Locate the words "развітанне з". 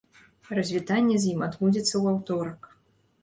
0.59-1.29